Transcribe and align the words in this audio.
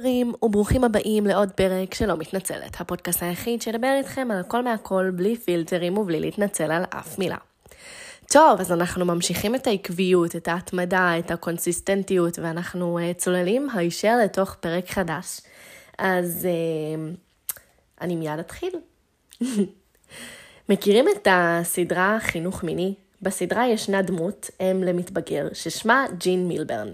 חברים 0.00 0.32
וברוכים 0.42 0.84
הבאים 0.84 1.26
לעוד 1.26 1.50
פרק 1.50 1.94
של 1.94 2.06
לא 2.06 2.16
מתנצלת, 2.16 2.80
הפודקאסט 2.80 3.22
היחיד 3.22 3.62
שידבר 3.62 3.94
איתכם 3.98 4.28
על 4.30 4.40
הכל 4.40 4.64
מהכל 4.64 5.10
בלי 5.14 5.36
פילטרים 5.36 5.98
ובלי 5.98 6.20
להתנצל 6.20 6.72
על 6.72 6.84
אף 6.90 7.18
מילה. 7.18 7.36
טוב, 8.32 8.60
אז 8.60 8.72
אנחנו 8.72 9.04
ממשיכים 9.04 9.54
את 9.54 9.66
העקביות, 9.66 10.36
את 10.36 10.48
ההתמדה, 10.48 11.18
את 11.18 11.30
הקונסיסטנטיות, 11.30 12.38
ואנחנו 12.38 12.98
uh, 12.98 13.18
צוללים 13.18 13.68
הישר 13.74 14.16
לתוך 14.24 14.54
פרק 14.54 14.90
חדש. 14.90 15.40
אז 15.98 16.48
uh, 16.48 17.16
אני 18.00 18.16
מיד 18.16 18.38
אתחיל. 18.38 18.72
מכירים 20.68 21.06
את 21.08 21.28
הסדרה 21.30 22.18
חינוך 22.20 22.64
מיני? 22.64 22.94
בסדרה 23.22 23.68
ישנה 23.68 24.02
דמות, 24.02 24.50
אם 24.60 24.82
למתבגר, 24.82 25.48
ששמה 25.52 26.06
ג'ין 26.18 26.48
מילברן. 26.48 26.92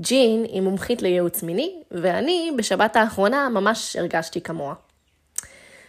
ג'ין 0.00 0.44
היא 0.44 0.60
מומחית 0.60 1.02
לייעוץ 1.02 1.42
מיני, 1.42 1.82
ואני 1.90 2.50
בשבת 2.56 2.96
האחרונה 2.96 3.48
ממש 3.48 3.96
הרגשתי 3.96 4.40
כמוה. 4.40 4.74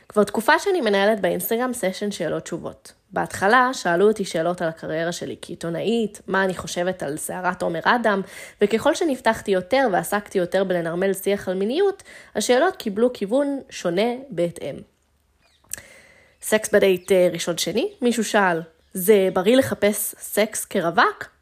כבר 0.09 0.23
תקופה 0.23 0.59
שאני 0.59 0.81
מנהלת 0.81 1.21
באינסטגרם 1.21 1.73
סשן 1.73 2.11
שאלות 2.11 2.43
תשובות. 2.43 2.93
בהתחלה 3.11 3.69
שאלו 3.73 4.07
אותי 4.07 4.25
שאלות 4.25 4.61
על 4.61 4.67
הקריירה 4.69 5.11
שלי 5.11 5.35
כעיתונאית, 5.41 6.21
מה 6.27 6.43
אני 6.43 6.55
חושבת 6.55 7.03
על 7.03 7.17
סערת 7.17 7.61
עומר 7.61 7.79
אדם, 7.83 8.21
וככל 8.61 8.95
שנפתחתי 8.95 9.51
יותר 9.51 9.87
ועסקתי 9.91 10.37
יותר 10.37 10.63
בלנרמל 10.63 11.13
שיח 11.13 11.49
על 11.49 11.55
מיניות, 11.55 12.03
השאלות 12.35 12.75
קיבלו 12.75 13.13
כיוון 13.13 13.59
שונה 13.69 14.11
בהתאם. 14.29 14.75
סקס 16.41 16.73
בדייט 16.73 17.11
אה, 17.11 17.29
ראשון 17.33 17.57
שני? 17.57 17.91
מישהו 18.01 18.23
שאל, 18.23 18.61
זה 18.93 19.29
בריא 19.33 19.55
לחפש 19.57 20.15
סקס 20.19 20.65
כרווק? 20.65 21.36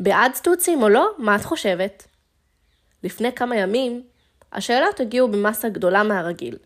בעד 0.00 0.34
סטוצים 0.34 0.82
או 0.82 0.88
לא? 0.88 1.10
מה 1.18 1.36
את 1.36 1.44
חושבת? 1.44 2.06
לפני 3.04 3.32
כמה 3.32 3.56
ימים, 3.56 4.02
השאלות 4.52 5.00
הגיעו 5.00 5.28
במסה 5.28 5.68
גדולה 5.68 6.02
מהרגיל. 6.02 6.56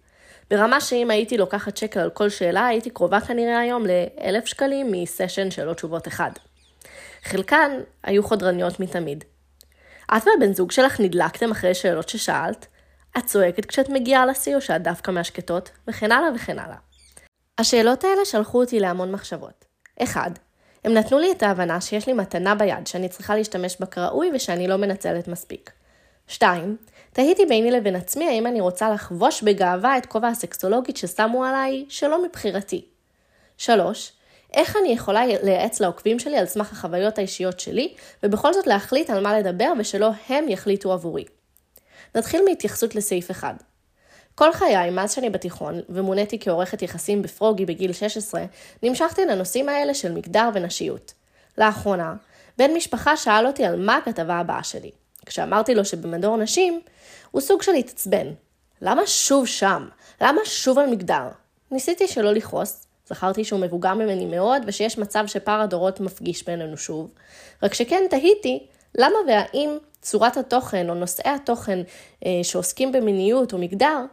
ברמה 0.51 0.81
שאם 0.81 1.11
הייתי 1.11 1.39
לוקחת 1.39 1.77
שקל 1.77 2.01
על 2.01 2.11
כל 2.11 2.29
שאלה, 2.29 2.67
הייתי 2.67 2.91
קרובה 2.91 3.21
כנראה 3.21 3.59
היום 3.59 3.87
ל-1,000 3.87 4.47
שקלים 4.47 4.93
מסשן 4.93 5.51
שאלות 5.51 5.77
תשובות 5.77 6.09
אחד. 6.09 6.31
חלקן 7.23 7.71
היו 8.03 8.23
חודרניות 8.23 8.81
מתמיד. 8.81 9.25
את 10.17 10.23
והבן 10.27 10.53
זוג 10.53 10.71
שלך 10.71 11.01
נדלקתם 11.01 11.51
אחרי 11.51 11.75
שאלות 11.75 12.09
ששאלת? 12.09 12.67
את 13.19 13.27
צועקת 13.27 13.65
כשאת 13.65 13.89
מגיעה 13.89 14.27
לשיא 14.27 14.57
או 14.57 14.61
שאת 14.61 14.83
דווקא 14.83 15.11
מהשקטות? 15.11 15.71
וכן 15.89 16.13
הלאה 16.13 16.29
וכן 16.35 16.59
הלאה. 16.59 16.77
השאלות 17.59 18.05
האלה 18.05 18.25
שלחו 18.25 18.61
אותי 18.61 18.81
להמון 18.81 19.13
מחשבות. 19.13 19.65
אחד, 20.03 20.31
הם 20.85 20.95
נתנו 20.95 21.19
לי 21.19 21.33
את 21.33 21.43
ההבנה 21.43 21.81
שיש 21.81 22.07
לי 22.07 22.13
מתנה 22.13 22.55
ביד 22.55 22.87
שאני 22.87 23.09
צריכה 23.09 23.37
להשתמש 23.37 23.77
בה 23.81 23.87
כראוי 23.87 24.31
ושאני 24.35 24.69
לא 24.69 24.77
מנצלת 24.77 25.29
מספיק. 25.29 25.71
2. 26.29 26.77
תהיתי 27.13 27.47
ביני 27.47 27.71
לבין 27.71 27.97
עצמי 27.97 28.29
האם 28.29 28.47
אני 28.47 28.61
רוצה 28.61 28.91
לחבוש 28.91 29.43
בגאווה 29.43 29.99
את 29.99 30.07
כובע 30.07 30.29
הסקסולוגית 30.29 30.97
ששמו 30.97 31.45
עליי 31.45 31.85
שלא 31.89 32.25
מבחירתי. 32.25 32.85
3. 33.59 34.13
איך 34.53 34.77
אני 34.77 34.89
יכולה 34.89 35.27
לייעץ 35.27 35.81
לעוקבים 35.81 36.19
שלי 36.19 36.39
על 36.39 36.47
סמך 36.47 36.73
החוויות 36.73 37.19
האישיות 37.19 37.61
שלי, 37.61 37.95
ובכל 38.23 38.53
זאת 38.53 38.67
להחליט 38.67 39.11
על 39.11 39.23
מה 39.23 39.39
לדבר 39.39 39.73
ושלא 39.79 40.11
הם 40.29 40.49
יחליטו 40.49 40.93
עבורי. 40.93 41.25
נתחיל 42.15 42.45
מהתייחסות 42.49 42.95
לסעיף 42.95 43.31
1. 43.31 43.63
כל 44.35 44.53
חיי, 44.53 44.91
מאז 44.91 45.13
שאני 45.13 45.31
בתיכון, 45.31 45.81
ומוניתי 45.89 46.39
כעורכת 46.39 46.83
יחסים 46.83 47.23
בפרוגי 47.23 47.67
בגיל 47.67 47.93
16, 47.93 48.45
נמשכתי 48.83 49.25
לנושאים 49.25 49.69
האלה 49.69 49.95
של 49.95 50.13
מגדר 50.13 50.49
ונשיות. 50.55 51.13
לאחרונה, 51.59 52.15
בן 52.59 52.75
משפחה 52.75 53.17
שאל 53.17 53.47
אותי 53.47 53.65
על 53.65 53.81
מה 53.81 53.97
הכתבה 53.97 54.35
הבאה 54.35 54.63
שלי. 54.63 54.91
כשאמרתי 55.27 55.75
לו 55.75 55.85
שבמדור 55.85 56.37
נשים, 56.37 56.81
הוא 57.31 57.41
סוג 57.41 57.63
של 57.63 57.73
התעצבן. 57.73 58.27
למה 58.83 59.07
שוב 59.07 59.47
שם? 59.47 59.89
למה 60.21 60.41
שוב 60.45 60.79
על 60.79 60.87
מגדר? 60.91 61.29
ניסיתי 61.71 62.09
שלא 62.09 62.33
לכעוס, 62.33 62.87
זכרתי 63.09 63.45
שהוא 63.45 63.61
מבוגר 63.61 63.95
ממני 63.95 64.27
מאוד, 64.27 64.63
ושיש 64.67 64.99
מצב 64.99 65.25
שפער 65.27 65.61
הדורות 65.61 66.01
מפגיש 66.01 66.47
בינינו 66.47 66.77
שוב. 66.77 67.15
רק 67.63 67.75
שכן 67.75 68.03
תהיתי, 68.11 68.67
למה 68.95 69.17
והאם 69.29 69.71
צורת 70.01 70.37
התוכן 70.37 70.91
או 70.91 70.95
נושאי 70.95 71.31
התוכן 71.31 71.79
אה, 72.27 72.31
שעוסקים 72.43 72.93
במיניות 72.93 73.53
או 73.53 73.59
מגדר, 73.59 74.05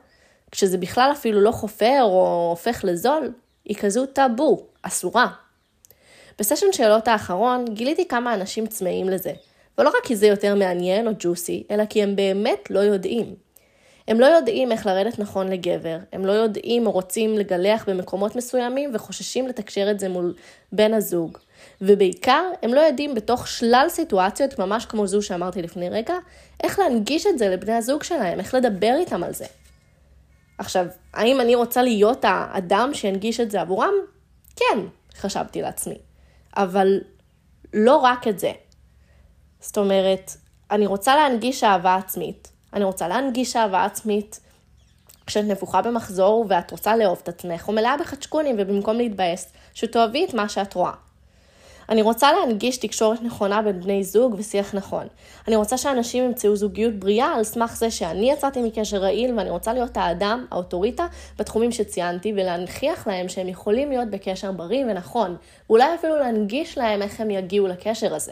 כשזה 0.51 0.77
בכלל 0.77 1.09
אפילו 1.11 1.41
לא 1.41 1.51
חופר 1.51 1.99
או 2.01 2.47
הופך 2.49 2.81
לזול, 2.83 3.33
היא 3.65 3.77
כזו 3.77 4.05
טאבו, 4.05 4.65
אסורה. 4.81 5.27
בסשן 6.39 6.71
שאלות 6.71 7.07
האחרון 7.07 7.65
גיליתי 7.73 8.07
כמה 8.07 8.33
אנשים 8.33 8.67
צמאים 8.67 9.09
לזה, 9.09 9.31
ולא 9.77 9.89
רק 9.89 10.03
כי 10.03 10.15
זה 10.15 10.27
יותר 10.27 10.55
מעניין 10.55 11.07
או 11.07 11.11
ג'וסי, 11.19 11.63
אלא 11.71 11.85
כי 11.85 12.03
הם 12.03 12.15
באמת 12.15 12.71
לא 12.71 12.79
יודעים. 12.79 13.35
הם 14.07 14.19
לא 14.19 14.25
יודעים 14.25 14.71
איך 14.71 14.85
לרדת 14.85 15.19
נכון 15.19 15.47
לגבר, 15.47 15.97
הם 16.13 16.25
לא 16.25 16.31
יודעים 16.31 16.87
או 16.87 16.91
רוצים 16.91 17.37
לגלח 17.37 17.89
במקומות 17.89 18.35
מסוימים 18.35 18.91
וחוששים 18.93 19.47
לתקשר 19.47 19.91
את 19.91 19.99
זה 19.99 20.09
מול 20.09 20.33
בן 20.71 20.93
הזוג. 20.93 21.37
ובעיקר, 21.81 22.43
הם 22.63 22.73
לא 22.73 22.79
יודעים 22.79 23.15
בתוך 23.15 23.47
שלל 23.47 23.85
סיטואציות, 23.89 24.59
ממש 24.59 24.85
כמו 24.85 25.07
זו 25.07 25.21
שאמרתי 25.21 25.61
לפני 25.61 25.89
רגע, 25.89 26.15
איך 26.63 26.79
להנגיש 26.79 27.27
את 27.27 27.37
זה 27.37 27.49
לבני 27.49 27.73
הזוג 27.73 28.03
שלהם, 28.03 28.39
איך 28.39 28.53
לדבר 28.53 28.95
איתם 28.99 29.23
על 29.23 29.33
זה. 29.33 29.45
עכשיו, 30.61 30.85
האם 31.13 31.41
אני 31.41 31.55
רוצה 31.55 31.83
להיות 31.83 32.25
האדם 32.27 32.89
שינגיש 32.93 33.39
את 33.39 33.51
זה 33.51 33.61
עבורם? 33.61 33.93
כן, 34.55 34.79
חשבתי 35.17 35.61
לעצמי. 35.61 35.97
אבל 36.57 36.99
לא 37.73 37.95
רק 37.97 38.27
את 38.27 38.39
זה. 38.39 38.51
זאת 39.59 39.77
אומרת, 39.77 40.31
אני 40.71 40.85
רוצה 40.85 41.15
להנגיש 41.15 41.63
אהבה 41.63 41.95
עצמית. 41.95 42.51
אני 42.73 42.83
רוצה 42.83 43.07
להנגיש 43.07 43.55
אהבה 43.55 43.85
עצמית 43.85 44.39
כשאת 45.25 45.45
נפוחה 45.45 45.81
במחזור 45.81 46.45
ואת 46.49 46.71
רוצה 46.71 46.95
לאהוב 46.95 47.19
את 47.23 47.29
עצמך, 47.29 47.67
או 47.67 47.73
מלאה 47.73 47.97
בחדשקונים 47.97 48.55
ובמקום 48.59 48.97
להתבאס, 48.97 49.53
שתאהבי 49.73 50.25
את 50.25 50.33
מה 50.33 50.49
שאת 50.49 50.73
רואה. 50.73 50.93
אני 51.91 52.01
רוצה 52.01 52.31
להנגיש 52.33 52.77
תקשורת 52.77 53.21
נכונה 53.21 53.61
בין 53.61 53.81
בני 53.81 54.03
זוג 54.03 54.35
ושיח 54.37 54.73
נכון. 54.75 55.07
אני 55.47 55.55
רוצה 55.55 55.77
שאנשים 55.77 56.23
ימצאו 56.23 56.55
זוגיות 56.55 56.93
בריאה 56.93 57.33
על 57.33 57.43
סמך 57.43 57.75
זה 57.75 57.91
שאני 57.91 58.31
יצאתי 58.31 58.61
מקשר 58.61 58.97
רעיל 58.97 59.37
ואני 59.37 59.49
רוצה 59.49 59.73
להיות 59.73 59.97
האדם, 59.97 60.45
האוטוריטה, 60.51 61.07
בתחומים 61.39 61.71
שציינתי, 61.71 62.33
ולהנכיח 62.33 63.07
להם 63.07 63.29
שהם 63.29 63.47
יכולים 63.47 63.89
להיות 63.89 64.09
בקשר 64.09 64.51
בריא 64.51 64.85
ונכון, 64.85 65.35
ואולי 65.69 65.95
אפילו 65.95 66.19
להנגיש 66.19 66.77
להם 66.77 67.01
איך 67.01 67.21
הם 67.21 67.31
יגיעו 67.31 67.67
לקשר 67.67 68.15
הזה. 68.15 68.31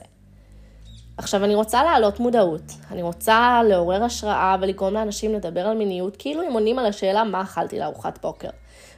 עכשיו, 1.18 1.44
אני 1.44 1.56
רוצה 1.56 1.84
להעלות 1.84 2.20
מודעות, 2.20 2.72
אני 2.92 3.02
רוצה 3.02 3.62
לעורר 3.70 4.04
השראה 4.04 4.56
ולגרום 4.62 4.94
לאנשים 4.94 5.34
לדבר 5.34 5.68
על 5.68 5.78
מיניות 5.78 6.18
כאילו 6.18 6.42
הם 6.42 6.54
עונים 6.54 6.80
על 6.80 6.86
השאלה 6.86 7.24
מה 7.24 7.42
אכלתי 7.42 7.80
לארוחת 7.80 8.20
בוקר. 8.22 8.50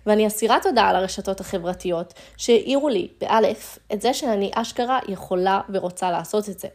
ואני 0.05 0.27
אסירה 0.27 0.57
תודה 0.63 0.83
על 0.83 0.95
הרשתות 0.95 1.39
החברתיות 1.39 2.13
שהעירו 2.37 2.89
לי, 2.89 3.07
באלף, 3.21 3.79
את 3.93 4.01
זה 4.01 4.13
שאני 4.13 4.51
אשכרה 4.55 4.99
יכולה 5.07 5.61
ורוצה 5.69 6.11
לעשות 6.11 6.49
את 6.49 6.59
זה. 6.59 6.67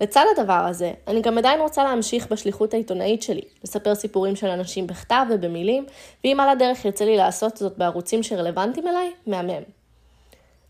לצד 0.00 0.24
הדבר 0.36 0.52
הזה, 0.52 0.92
אני 1.08 1.22
גם 1.22 1.38
עדיין 1.38 1.60
רוצה 1.60 1.84
להמשיך 1.84 2.32
בשליחות 2.32 2.74
העיתונאית 2.74 3.22
שלי, 3.22 3.42
לספר 3.64 3.94
סיפורים 3.94 4.36
של 4.36 4.46
אנשים 4.46 4.86
בכתב 4.86 5.26
ובמילים, 5.30 5.86
ואם 6.24 6.40
על 6.40 6.48
הדרך 6.48 6.84
ירצה 6.84 7.04
לי 7.04 7.16
לעשות 7.16 7.56
זאת 7.56 7.78
בערוצים 7.78 8.22
שרלוונטיים 8.22 8.88
אליי, 8.88 9.12
מהמם. 9.26 9.62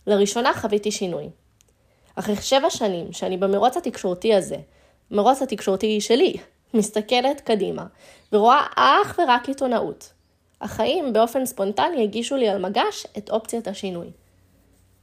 לראשונה 0.07 0.53
חוויתי 0.55 0.91
שינוי. 0.91 1.29
אחרי 2.15 2.37
שבע 2.37 2.71
שנים 2.71 3.13
שאני 3.13 3.37
במרוץ 3.37 3.77
התקשורתי 3.77 4.35
הזה, 4.35 4.57
מרוץ 5.11 5.43
התקשורתי 5.43 6.01
שלי, 6.01 6.37
מסתכלת 6.75 7.41
קדימה, 7.41 7.87
ורואה 8.33 8.67
אך 8.77 9.19
ורק 9.19 9.49
עיתונאות, 9.49 10.13
החיים 10.61 11.13
באופן 11.13 11.47
ספונטני 11.47 12.03
הגישו 12.03 12.37
לי 12.37 12.49
על 12.49 12.59
מגש 12.59 13.07
את 13.19 13.31
אופציית 13.31 13.69
השינוי. 13.69 14.11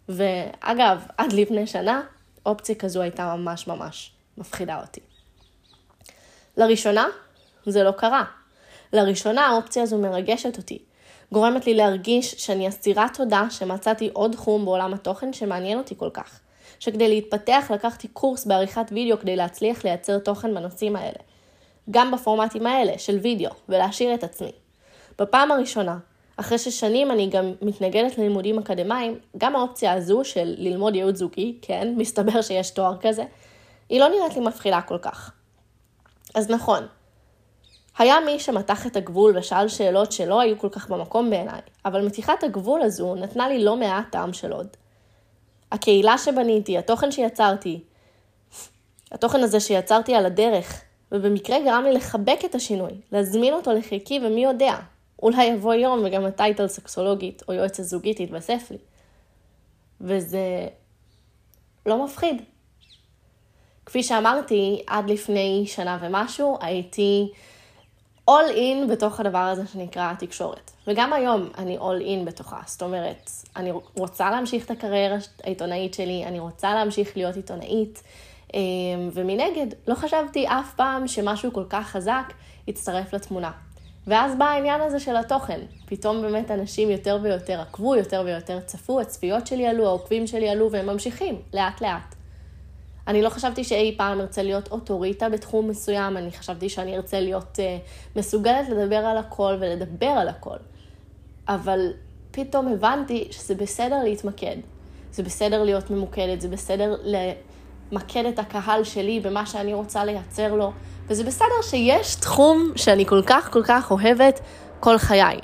ואגב, 0.10 1.06
עד 1.18 1.34
לפני 1.34 1.68
שנה, 1.68 2.02
אופציה 2.46 2.76
כזו 2.76 3.02
הייתה 3.02 3.36
ממש 3.36 3.68
ממש 3.68 4.12
מפחידה 4.38 4.82
אותי. 4.82 5.02
לראשונה, 6.58 7.08
זה 7.66 7.84
לא 7.84 7.92
קרה. 7.92 8.24
לראשונה 8.94 9.48
האופציה 9.48 9.84
הזו 9.84 9.98
מרגשת 9.98 10.58
אותי. 10.58 10.80
גורמת 11.32 11.66
לי 11.66 11.74
להרגיש 11.74 12.32
שאני 12.32 12.68
אסירת 12.68 13.18
תודה 13.18 13.48
שמצאתי 13.50 14.10
עוד 14.14 14.32
תחום 14.32 14.66
בעולם 14.66 14.94
התוכן 14.94 15.34
שמעניין 15.34 15.78
אותי 15.78 15.96
כל 15.98 16.10
כך. 16.14 16.40
שכדי 16.80 17.08
להתפתח 17.08 17.72
לקחתי 17.74 18.08
קורס 18.08 18.46
בעריכת 18.46 18.86
וידאו 18.92 19.20
כדי 19.20 19.36
להצליח 19.36 19.84
לייצר 19.84 20.20
תוכן 20.20 20.56
בנושאים 20.56 20.96
האלה. 20.96 21.20
גם 21.92 22.12
בפורמטים 22.12 22.68
האלה 22.68 22.98
של 22.98 23.18
וידאו, 23.18 23.52
ולהשאיר 23.70 24.14
את 24.14 24.24
עצמי. 24.24 24.52
בפעם 25.20 25.52
הראשונה, 25.52 25.98
אחרי 26.38 26.58
ששנים 26.58 27.12
אני 27.12 27.30
גם 27.30 27.54
מתנגדת 27.62 28.18
ללימודים 28.18 28.60
אקדמיים, 28.60 29.20
גם 29.38 29.56
האופציה 29.56 29.94
הזו 29.94 30.22
של 30.24 30.56
ללמוד 30.58 30.96
ייעוד 30.96 31.16
זוגי, 31.16 31.58
כן, 31.62 31.94
מסתבר 31.98 32.42
שיש 32.42 32.70
תואר 32.70 32.98
כזה, 33.02 33.24
היא 33.90 34.00
לא 34.00 34.08
נראית 34.10 34.36
לי 34.36 34.42
מפחידה 34.42 34.82
כל 34.82 34.98
כך. 34.98 35.32
אז 36.36 36.50
נכון, 36.50 36.88
היה 37.98 38.20
מי 38.26 38.40
שמתח 38.40 38.88
את 38.88 38.96
הגבול 38.96 39.38
ושאל 39.38 39.68
שאלות 39.68 40.12
שלא 40.12 40.40
היו 40.40 40.60
כל 40.60 40.70
כך 40.70 40.90
במקום 40.90 41.30
בעיניי, 41.30 41.62
אבל 41.86 42.06
מתיחת 42.06 42.44
הגבול 42.44 42.82
הזו 42.82 43.16
נתנה 43.16 43.50
לי 43.50 43.64
לא 43.64 43.76
מעט 43.76 44.06
טעם 44.12 44.34
של 44.34 44.52
עוד. 44.52 44.68
הקהילה 45.72 46.18
שבניתי, 46.18 46.78
התוכן 46.78 47.12
שיצרתי, 47.12 47.84
התוכן 49.12 49.44
הזה 49.44 49.60
שיצרתי 49.60 50.16
על 50.16 50.26
הדרך, 50.26 50.82
ובמקרה 51.12 51.60
גרם 51.60 51.84
לי 51.84 51.94
לחבק 51.94 52.40
את 52.46 52.56
השינוי, 52.56 52.92
להזמין 53.12 53.54
אותו 53.54 53.74
לחיקי, 53.74 54.20
ומי 54.26 54.44
יודע, 54.44 54.76
אולי 55.22 55.46
יבוא 55.46 55.74
יום 55.74 56.02
וגם 56.06 56.26
הטייטל 56.26 56.68
סקסולוגית 56.68 57.44
או 57.48 57.54
יועצת 57.54 57.84
זוגית 57.84 58.20
יתווסף 58.20 58.72
לי. 58.72 58.78
וזה 60.02 60.68
לא 61.86 62.06
מפחיד. 62.06 62.42
כפי 63.86 64.04
שאמרתי, 64.04 64.84
עד 64.88 65.10
לפני 65.10 65.64
שנה 65.68 65.98
ומשהו 66.02 66.58
הייתי 66.62 67.32
all 68.30 68.56
in 68.56 68.92
בתוך 68.92 69.20
הדבר 69.20 69.38
הזה 69.38 69.68
שנקרא 69.68 70.12
התקשורת. 70.12 70.72
וגם 70.88 71.14
היום 71.14 71.50
אני 71.58 71.78
all 71.78 72.04
in 72.04 72.26
בתוכה. 72.26 72.60
זאת 72.66 72.82
אומרת, 72.82 73.30
אני 73.56 73.72
רוצה 73.98 74.32
להמשיך 74.32 74.66
את 74.66 74.72
הקריירה 74.72 75.18
העיתונאית 75.44 75.94
שלי, 75.94 76.26
אני 76.26 76.40
רוצה 76.40 76.74
להמשיך 76.76 77.18
להיות 77.18 77.36
עיתונאית, 77.36 78.04
אמ, 78.54 78.60
ומנגד, 79.14 79.68
לא 79.88 79.96
חשבתי 79.96 80.48
אף 80.48 80.74
פעם 80.76 81.08
שמשהו 81.08 81.54
כל 81.54 81.64
כך 81.70 81.88
חזק 81.88 82.34
יצטרף 82.68 83.14
לתמונה. 83.14 83.52
ואז 84.08 84.36
בא 84.38 84.46
העניין 84.46 84.82
הזה 84.82 85.00
של 85.00 85.16
התוכן. 85.16 85.60
פתאום 85.86 86.22
באמת 86.22 86.52
אנשים 86.52 86.90
יותר 86.90 87.20
ויותר 87.22 87.62
עקבו, 87.62 87.96
יותר 87.96 88.22
ויותר 88.26 88.60
צפו, 88.60 89.02
הצפיות 89.02 89.48
שלי 89.48 89.68
עלו, 89.68 89.86
העוקבים 89.86 90.28
שלי 90.28 90.50
עלו, 90.50 90.72
והם 90.72 90.86
ממשיכים, 90.86 91.42
לאט 91.54 91.82
לאט. 91.82 92.16
אני 93.08 93.22
לא 93.22 93.30
חשבתי 93.30 93.64
שאי 93.64 93.96
פעם 93.98 94.22
ארצה 94.22 94.44
להיות 94.44 94.72
אוטוריטה 94.72 95.30
בתחום 95.30 95.68
מסוים, 95.68 96.18
אני 96.18 96.32
חשבתי 96.32 96.70
שאני 96.70 96.96
ארצה 96.96 97.20
להיות 97.20 97.60
uh, 97.60 98.18
מסוגלת 98.20 98.70
לדבר 98.70 98.96
על 98.96 99.18
הכל 99.18 99.58
ולדבר 99.60 100.06
על 100.08 100.28
הכל. 100.28 100.58
אבל 101.48 101.80
פתאום 102.32 102.68
הבנתי 102.68 103.28
שזה 103.32 103.56
בסדר 103.56 104.04
להתמקד. 104.04 104.56
זה 105.12 105.24
בסדר 105.24 105.64
להיות 105.64 105.90
ממוקדת, 105.92 106.42
זה 106.42 106.48
בסדר 106.48 106.96
למקד 107.92 108.26
את 108.26 108.40
הקהל 108.40 108.84
שלי 108.84 109.20
במה 109.20 109.46
שאני 109.46 109.74
רוצה 109.74 110.06
לייצר 110.06 110.54
לו, 110.54 110.72
וזה 111.08 111.24
בסדר 111.24 111.62
שיש 111.62 112.16
תחום 112.16 112.72
שאני 112.76 113.06
כל 113.06 113.22
כך 113.26 113.52
כל 113.52 113.64
כך 113.64 113.92
אוהבת 113.92 114.40
כל 114.80 114.98
חיי. 114.98 115.40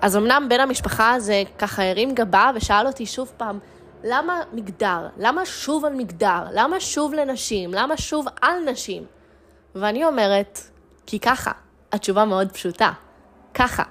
אז 0.00 0.16
אמנם 0.16 0.46
בן 0.50 0.60
המשפחה 0.60 1.12
הזה 1.12 1.42
ככה 1.58 1.90
הרים 1.90 2.14
גבה 2.14 2.50
ושאל 2.54 2.86
אותי 2.86 3.06
שוב 3.06 3.32
פעם, 3.36 3.58
למה 4.04 4.40
מגדר? 4.52 5.08
למה 5.16 5.46
שוב 5.46 5.84
על 5.84 5.92
מגדר? 5.94 6.42
למה 6.52 6.80
שוב 6.80 7.14
לנשים? 7.14 7.74
למה 7.74 7.96
שוב 7.96 8.26
על 8.40 8.70
נשים? 8.70 9.04
ואני 9.74 10.04
אומרת, 10.04 10.60
כי 11.06 11.18
ככה. 11.18 11.52
התשובה 11.92 12.24
מאוד 12.24 12.52
פשוטה. 12.52 12.90
ככה. 13.54 13.82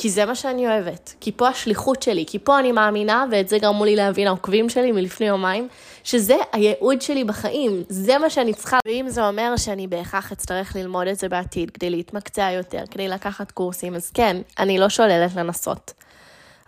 כי 0.00 0.10
זה 0.10 0.24
מה 0.24 0.34
שאני 0.34 0.66
אוהבת. 0.66 1.14
כי 1.20 1.32
פה 1.32 1.48
השליחות 1.48 2.02
שלי, 2.02 2.24
כי 2.26 2.38
פה 2.38 2.58
אני 2.58 2.72
מאמינה, 2.72 3.24
ואת 3.30 3.48
זה 3.48 3.58
גרמו 3.58 3.84
לי 3.84 3.96
להבין 3.96 4.26
העוקבים 4.26 4.68
שלי 4.68 4.92
מלפני 4.92 5.26
יומיים, 5.26 5.68
שזה 6.04 6.36
הייעוד 6.52 7.02
שלי 7.02 7.24
בחיים, 7.24 7.82
זה 7.88 8.18
מה 8.18 8.30
שאני 8.30 8.54
צריכה. 8.54 8.78
ואם 8.86 9.06
זה 9.08 9.28
אומר 9.28 9.56
שאני 9.56 9.86
בהכרח 9.86 10.32
אצטרך 10.32 10.76
ללמוד 10.76 11.06
את 11.06 11.18
זה 11.18 11.28
בעתיד, 11.28 11.70
כדי 11.70 11.90
להתמקצע 11.90 12.50
יותר, 12.50 12.82
כדי 12.90 13.08
לקחת 13.08 13.50
קורסים, 13.50 13.94
אז 13.94 14.10
כן, 14.10 14.36
אני 14.58 14.78
לא 14.78 14.88
שוללת 14.88 15.36
לנסות. 15.36 15.92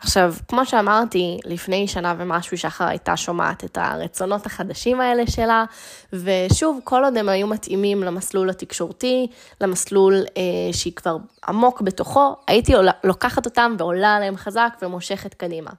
עכשיו, 0.00 0.34
כמו 0.48 0.66
שאמרתי, 0.66 1.38
לפני 1.44 1.88
שנה 1.88 2.14
ומשהו 2.18 2.58
שחר 2.58 2.84
הייתה 2.84 3.16
שומעת 3.16 3.64
את 3.64 3.78
הרצונות 3.80 4.46
החדשים 4.46 5.00
האלה 5.00 5.26
שלה, 5.26 5.64
ושוב, 6.12 6.80
כל 6.84 7.04
עוד 7.04 7.16
הם 7.16 7.28
היו 7.28 7.46
מתאימים 7.46 8.02
למסלול 8.02 8.50
התקשורתי, 8.50 9.26
למסלול 9.60 10.14
אה, 10.14 10.72
שהיא 10.72 10.92
כבר 10.92 11.16
עמוק 11.48 11.80
בתוכו, 11.80 12.36
הייתי 12.46 12.72
לוקחת 13.04 13.46
אותם 13.46 13.74
ועולה 13.78 14.16
עליהם 14.16 14.36
חזק 14.36 14.76
ומושכת 14.82 15.34
קדימה. 15.34 15.70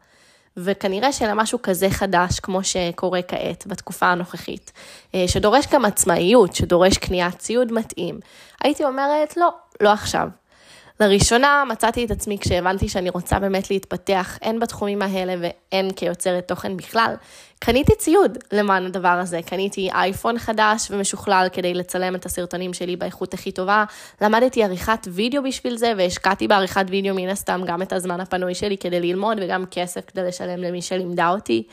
וכנראה 0.58 1.12
שלמשהו 1.14 1.62
כזה 1.62 1.90
חדש, 1.90 2.40
כמו 2.40 2.64
שקורה 2.64 3.22
כעת, 3.22 3.68
בתקופה 3.68 4.06
הנוכחית, 4.06 4.72
אה, 5.16 5.24
שדורש 5.28 5.66
גם 5.72 5.86
עצמאיות, 5.86 6.56
שדורש 6.56 6.98
קניית 6.98 7.36
ציוד 7.38 7.74
מתאים, 7.74 8.20
הייתי 8.64 8.86
אומרת, 8.86 9.38
לא, 9.38 9.50
לא 9.82 9.90
עכשיו. 9.90 10.28
לראשונה 11.02 11.64
מצאתי 11.70 12.06
את 12.06 12.12
עצמי 12.12 12.38
כשהבנתי 12.40 12.90
שאני 12.90 13.10
רוצה 13.10 13.40
באמת 13.40 13.72
להתפתח, 13.72 14.38
הן 14.42 14.60
בתחומים 14.60 15.02
האלה 15.02 15.36
והן 15.40 15.92
כיוצרת 15.92 16.48
תוכן 16.48 16.78
בכלל, 16.78 17.16
קניתי 17.64 17.96
ציוד 17.96 18.38
למען 18.52 18.86
הדבר 18.86 19.10
הזה, 19.10 19.40
קניתי 19.46 19.90
אייפון 19.94 20.40
חדש 20.40 20.88
ומשוכלל 20.92 21.48
כדי 21.54 21.74
לצלם 21.74 22.16
את 22.16 22.26
הסרטונים 22.26 22.74
שלי 22.74 22.96
באיכות 22.96 23.34
הכי 23.34 23.52
טובה, 23.52 23.84
למדתי 24.22 24.64
עריכת 24.64 25.08
וידאו 25.12 25.44
בשביל 25.44 25.78
זה 25.78 25.94
והשקעתי 25.98 26.48
בעריכת 26.48 26.86
וידאו 26.90 27.16
מן 27.16 27.30
הסתם 27.30 27.62
גם 27.66 27.82
את 27.82 27.94
הזמן 27.94 28.22
הפנוי 28.22 28.56
שלי 28.56 28.78
כדי 28.78 29.00
ללמוד 29.00 29.38
וגם 29.42 29.66
כסף 29.72 30.02
כדי 30.08 30.24
לשלם 30.24 30.60
למי 30.60 30.82
שלימדה 30.82 31.30
אותי. 31.30 31.64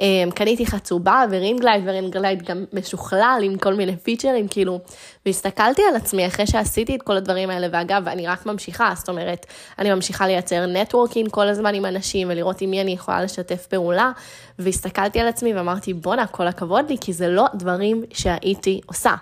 אמ, 0.00 0.30
קניתי 0.34 0.66
חצובה 0.66 1.24
ורינגלייט 1.30 1.82
ורינגלייט 1.86 2.42
גם 2.50 2.64
משוכלל 2.72 3.40
עם 3.42 3.58
כל 3.58 3.74
מיני 3.74 3.96
פיצ'רים 3.96 4.48
כאילו, 4.48 4.80
והסתכלתי 5.26 5.82
על 5.88 5.96
עצמי 5.96 6.26
אחרי 6.26 6.46
שעשיתי 6.46 6.96
את 6.96 7.02
כל 7.02 7.16
הדברים 7.16 7.50
האלה. 7.50 7.66
ואגב 7.72 8.08
אני 8.08 8.26
רק 8.26 8.46
ממשיכה, 8.46 8.71
זאת 8.94 9.08
אומרת 9.08 9.46
אני 9.78 9.94
ממשיכה 9.94 10.26
לייצר 10.26 10.66
networking 10.66 11.30
כל 11.30 11.48
הזמן 11.48 11.74
עם 11.74 11.86
אנשים 11.86 12.28
ולראות 12.30 12.60
עם 12.60 12.70
מי 12.70 12.80
אני 12.80 12.90
יכולה 12.90 13.22
לשתף 13.22 13.66
פעולה 13.66 14.10
והסתכלתי 14.58 15.20
על 15.20 15.28
עצמי 15.28 15.54
ואמרתי, 15.54 15.94
בואנה, 15.94 16.26
כל 16.26 16.48
הכבוד 16.48 16.90
לי, 16.90 16.96
כי 17.00 17.12
זה 17.12 17.28
לא 17.28 17.46
דברים 17.54 18.04
שהייתי 18.12 18.80
עושה. 18.86 19.14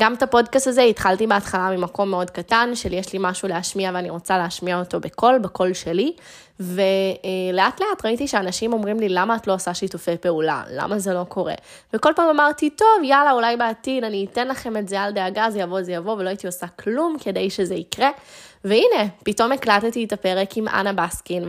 גם 0.00 0.14
את 0.14 0.22
הפודקאסט 0.22 0.66
הזה 0.66 0.82
התחלתי 0.82 1.26
בהתחלה 1.26 1.70
ממקום 1.76 2.10
מאוד 2.10 2.30
קטן, 2.30 2.70
של 2.74 2.92
יש 2.92 3.12
לי 3.12 3.18
משהו 3.22 3.48
להשמיע 3.48 3.90
ואני 3.94 4.10
רוצה 4.10 4.38
להשמיע 4.38 4.78
אותו 4.78 5.00
בקול, 5.00 5.38
בקול 5.38 5.72
שלי, 5.72 6.12
ולאט 6.60 7.80
לאט 7.80 8.04
ראיתי 8.04 8.28
שאנשים 8.28 8.72
אומרים 8.72 9.00
לי, 9.00 9.08
למה 9.08 9.36
את 9.36 9.46
לא 9.46 9.54
עושה 9.54 9.74
שיתופי 9.74 10.16
פעולה? 10.16 10.62
למה 10.70 10.98
זה 10.98 11.14
לא 11.14 11.24
קורה? 11.28 11.54
וכל 11.94 12.12
פעם 12.16 12.28
אמרתי, 12.28 12.70
טוב, 12.70 12.88
יאללה, 13.02 13.32
אולי 13.32 13.56
בעתיד 13.56 14.04
אני 14.04 14.26
אתן 14.32 14.48
לכם 14.48 14.76
את 14.76 14.88
זה, 14.88 15.04
אל 15.04 15.10
דאגה, 15.10 15.50
זה 15.50 15.58
יבוא, 15.58 15.82
זה 15.82 15.92
יבוא, 15.92 16.12
ולא 16.12 16.28
הייתי 16.28 16.46
עושה 16.46 16.66
כלום 16.66 17.16
כדי 17.20 17.50
שזה 17.50 17.74
יקרה. 17.74 18.10
והנה, 18.64 19.08
פתאום 19.24 19.52
הקלטתי 19.52 20.04
את 20.04 20.12
הפרק 20.12 20.56
עם 20.56 20.68
אנה 20.68 20.92
בסקין, 20.92 21.44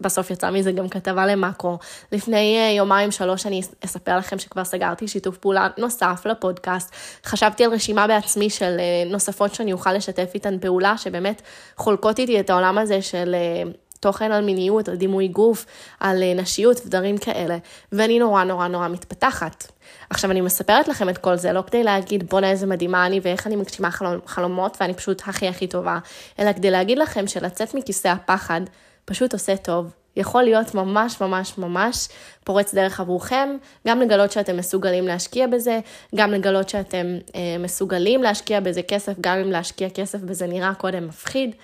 ובסוף 0.00 0.30
יצא 0.30 0.50
מזה 0.50 0.72
גם 0.72 0.88
כתבה 0.88 1.26
למאקרו. 1.26 1.78
לפני 2.12 2.58
אה, 2.58 2.74
יומיים 2.76 3.10
שלוש 3.10 3.46
אני 3.46 3.60
אספר 3.84 4.16
לכם 4.16 4.38
שכבר 4.38 4.64
סגרתי 4.64 5.08
שיתוף 5.08 5.36
פעולה 5.36 5.68
נוסף 5.78 6.26
לפודקאסט. 6.26 6.94
חשבתי 7.24 7.64
על 7.64 7.72
רשימה 7.72 8.06
בעצמי 8.06 8.50
של 8.50 8.76
אה, 8.78 9.10
נוספות 9.10 9.54
שאני 9.54 9.72
אוכל 9.72 9.92
לשתף 9.92 10.30
איתן 10.34 10.58
פעולה, 10.58 10.98
שבאמת 10.98 11.42
חולקות 11.76 12.18
איתי 12.18 12.40
את 12.40 12.50
העולם 12.50 12.78
הזה 12.78 13.02
של 13.02 13.34
אה, 13.34 13.70
תוכן 14.02 14.32
על 14.32 14.44
מיניות, 14.44 14.88
על 14.88 14.96
דימוי 14.96 15.28
גוף, 15.28 15.66
על 16.00 16.22
אה, 16.22 16.34
נשיות 16.34 16.80
ודברים 16.86 17.18
כאלה, 17.18 17.56
ואני 17.92 18.18
נורא 18.18 18.44
נורא 18.44 18.68
נורא 18.68 18.88
מתפתחת. 18.88 19.72
עכשיו 20.10 20.30
אני 20.30 20.40
מספרת 20.40 20.88
לכם 20.88 21.08
את 21.08 21.18
כל 21.18 21.36
זה 21.36 21.52
לא 21.52 21.62
כדי 21.66 21.84
להגיד 21.84 22.30
בואנה 22.30 22.50
איזה 22.50 22.66
מדהימה 22.66 23.06
אני 23.06 23.20
ואיך 23.22 23.46
אני 23.46 23.56
מגשימה 23.56 23.90
חלומ, 23.90 24.18
חלומות 24.26 24.76
ואני 24.80 24.94
פשוט 24.94 25.22
הכי 25.26 25.48
הכי 25.48 25.66
טובה, 25.66 25.98
אלא 26.38 26.52
כדי 26.52 26.70
להגיד 26.70 26.98
לכם 26.98 27.26
שלצאת 27.26 27.74
מכיסא 27.74 28.08
הפחד 28.08 28.60
פשוט 29.04 29.32
עושה 29.32 29.56
טוב. 29.56 29.92
יכול 30.16 30.42
להיות 30.42 30.74
ממש 30.74 31.20
ממש 31.20 31.58
ממש 31.58 32.08
פורץ 32.44 32.74
דרך 32.74 33.00
עבורכם, 33.00 33.56
גם 33.88 34.00
לגלות 34.00 34.32
שאתם 34.32 34.56
מסוגלים 34.56 35.06
להשקיע 35.06 35.46
בזה, 35.46 35.80
גם 36.14 36.30
לגלות 36.30 36.68
שאתם 36.68 37.06
אה, 37.34 37.56
מסוגלים 37.58 38.22
להשקיע 38.22 38.60
בזה 38.60 38.82
כסף, 38.82 39.12
גם 39.20 39.38
אם 39.38 39.50
להשקיע 39.50 39.90
כסף 39.90 40.18
בזה 40.18 40.46
נראה 40.46 40.74
קודם 40.74 41.06
מפחיד. 41.08 41.54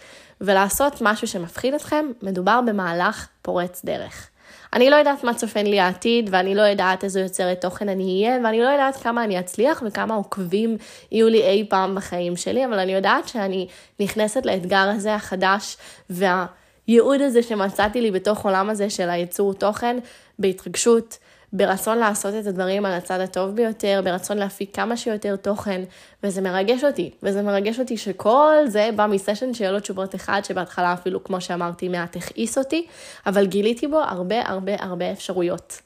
ולעשות 0.40 0.99
משהו 1.00 1.26
שמפחיד 1.26 1.75
אתכם, 1.75 2.07
מדובר 2.23 2.61
במהלך 2.66 3.28
פורץ 3.42 3.85
דרך. 3.85 4.28
אני 4.73 4.90
לא 4.90 4.97
יודעת 4.97 5.25
מה 5.25 5.35
צופן 5.35 5.66
לי 5.66 5.80
העתיד, 5.80 6.28
ואני 6.33 6.54
לא 6.54 6.62
יודעת 6.62 7.04
איזו 7.04 7.21
יוצרת 7.21 7.61
תוכן 7.61 7.88
אני 7.88 8.25
אהיה, 8.25 8.38
ואני 8.45 8.61
לא 8.61 8.68
יודעת 8.68 8.97
כמה 8.97 9.25
אני 9.25 9.40
אצליח 9.40 9.83
וכמה 9.87 10.14
עוקבים 10.14 10.76
יהיו 11.12 11.28
לי 11.28 11.42
אי 11.42 11.66
פעם 11.68 11.95
בחיים 11.95 12.37
שלי, 12.37 12.64
אבל 12.64 12.78
אני 12.78 12.95
יודעת 12.95 13.28
שאני 13.28 13.68
נכנסת 14.00 14.47
לאתגר 14.47 14.90
הזה 14.95 15.14
החדש, 15.14 15.76
והייעוד 16.11 17.21
הזה 17.21 17.42
שמצאתי 17.42 18.00
לי 18.00 18.11
בתוך 18.11 18.45
עולם 18.45 18.71
הזה 18.71 18.90
של 18.90 19.11
הייצור 19.11 19.54
תוכן, 19.54 19.97
בהתרגשות, 20.38 21.18
ברצון 21.52 21.98
לעשות 21.98 22.34
את 22.40 22.46
הדברים 22.46 22.86
על 22.86 22.92
הצד 22.92 23.20
הטוב 23.20 23.50
ביותר, 23.50 24.00
ברצון 24.04 24.38
להפיק 24.38 24.76
כמה 24.76 24.96
שיותר 24.96 25.36
תוכן, 25.36 25.82
וזה 26.22 26.40
מרגש 26.40 26.84
אותי. 26.84 27.10
וזה 27.22 27.42
מרגש 27.42 27.80
אותי 27.80 27.96
שכל 27.96 28.56
זה 28.66 28.90
בא 28.96 29.06
מסשן 29.06 29.54
שאלות 29.54 29.82
תשובות 29.82 30.14
אחד, 30.14 30.40
שבהתחלה 30.44 30.92
אפילו, 30.92 31.24
כמו 31.24 31.40
שאמרתי, 31.40 31.88
מעט 31.88 32.16
הכעיס 32.16 32.58
אותי, 32.58 32.86
אבל 33.26 33.46
גיליתי 33.46 33.86
בו 33.86 33.98
הרבה 33.98 34.48
הרבה 34.48 34.72
הרבה 34.78 35.12
אפשרויות. 35.12 35.80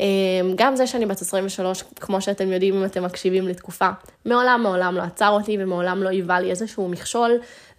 אמ, 0.00 0.06
גם 0.54 0.76
זה 0.76 0.86
שאני 0.86 1.06
בת 1.06 1.20
23, 1.20 1.82
כמו 2.00 2.20
שאתם 2.20 2.52
יודעים 2.52 2.74
אם 2.74 2.84
אתם 2.84 3.04
מקשיבים 3.04 3.48
לתקופה, 3.48 3.88
מעולם 4.24 4.60
מעולם 4.62 4.96
לא 4.96 5.02
עצר 5.02 5.28
אותי 5.28 5.56
ומעולם 5.60 6.02
לא 6.02 6.08
היווה 6.08 6.40
לי 6.40 6.50
איזשהו 6.50 6.88
מכשול. 6.88 7.30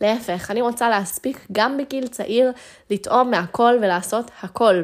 להפך, 0.01 0.51
אני 0.51 0.61
רוצה 0.61 0.89
להספיק 0.89 1.47
גם 1.51 1.77
בגיל 1.77 2.07
צעיר 2.07 2.51
לטעום 2.89 3.31
מהכל 3.31 3.77
ולעשות 3.81 4.31
הכל. 4.41 4.81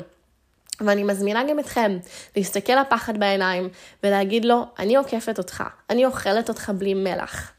ואני 0.82 1.04
מזמינה 1.04 1.44
גם 1.50 1.60
אתכם 1.60 1.98
להסתכל 2.36 2.74
לפחד 2.74 3.18
בעיניים 3.18 3.70
ולהגיד 4.04 4.46
לו, 4.46 4.66
אני 4.80 4.96
עוקפת 4.96 5.38
אותך, 5.38 5.64
אני 5.90 6.06
אוכלת 6.06 6.50
אותך 6.50 6.72
בלי 6.78 6.94
מלח. 6.94 7.52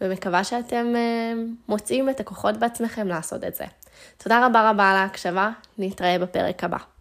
ומקווה 0.00 0.44
שאתם 0.44 0.94
uh, 0.94 1.38
מוצאים 1.68 2.10
את 2.10 2.20
הכוחות 2.20 2.56
בעצמכם 2.56 3.08
לעשות 3.08 3.44
את 3.44 3.54
זה. 3.54 3.64
תודה 4.18 4.46
רבה 4.46 4.70
רבה 4.70 4.90
על 4.90 4.96
ההקשבה, 4.96 5.50
נתראה 5.78 6.18
בפרק 6.18 6.64
הבא. 6.64 6.95